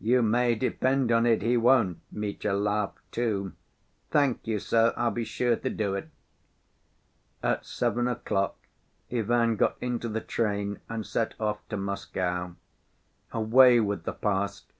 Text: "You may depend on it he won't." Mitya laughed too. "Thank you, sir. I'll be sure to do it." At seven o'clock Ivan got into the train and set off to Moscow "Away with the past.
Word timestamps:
"You 0.00 0.20
may 0.20 0.56
depend 0.56 1.12
on 1.12 1.26
it 1.26 1.42
he 1.42 1.56
won't." 1.56 2.00
Mitya 2.10 2.54
laughed 2.54 2.98
too. 3.12 3.52
"Thank 4.10 4.44
you, 4.44 4.58
sir. 4.58 4.92
I'll 4.96 5.12
be 5.12 5.22
sure 5.22 5.54
to 5.54 5.70
do 5.70 5.94
it." 5.94 6.08
At 7.40 7.64
seven 7.64 8.08
o'clock 8.08 8.56
Ivan 9.12 9.54
got 9.54 9.76
into 9.80 10.08
the 10.08 10.20
train 10.20 10.80
and 10.88 11.06
set 11.06 11.34
off 11.38 11.58
to 11.68 11.76
Moscow 11.76 12.56
"Away 13.32 13.78
with 13.78 14.02
the 14.02 14.12
past. 14.12 14.72